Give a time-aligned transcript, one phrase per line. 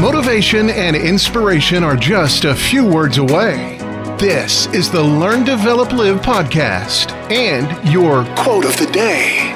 [0.00, 3.78] Motivation and inspiration are just a few words away.
[4.16, 9.52] This is the Learn, Develop, Live podcast and your quote of the day.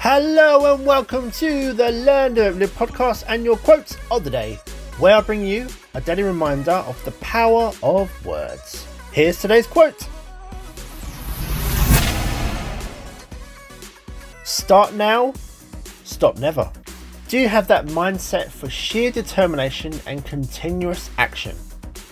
[0.00, 4.58] Hello and welcome to the Learn, Develop, Live podcast and your quotes of the day,
[4.98, 8.84] where I bring you a daily reminder of the power of words.
[9.12, 10.08] Here's today's quote.
[14.46, 15.34] Start now,
[16.04, 16.70] stop never.
[17.26, 21.56] Do you have that mindset for sheer determination and continuous action?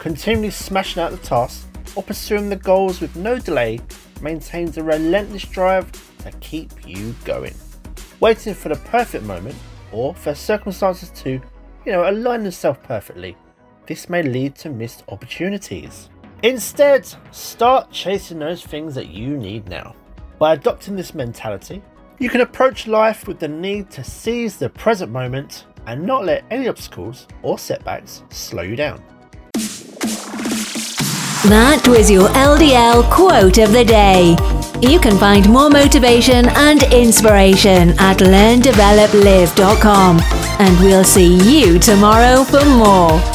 [0.00, 3.78] Continually smashing out the tasks or pursuing the goals with no delay
[4.20, 5.88] maintains a relentless drive
[6.24, 7.54] to keep you going.
[8.18, 9.54] Waiting for the perfect moment
[9.92, 11.40] or for circumstances to,
[11.86, 13.36] you know, align themselves perfectly.
[13.86, 16.08] This may lead to missed opportunities.
[16.42, 19.94] Instead, start chasing those things that you need now.
[20.40, 21.80] By adopting this mentality,
[22.18, 26.44] you can approach life with the need to seize the present moment and not let
[26.50, 29.02] any obstacles or setbacks slow you down.
[31.48, 34.36] That was your LDL quote of the day.
[34.80, 40.20] You can find more motivation and inspiration at learndeveloplive.com.
[40.58, 43.33] And we'll see you tomorrow for more.